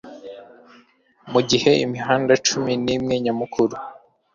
mugihe 1.31 1.71
imihanda 1.85 2.33
cumi 2.47 2.73
nimwe 2.85 3.15
nyamukuru 3.23 3.75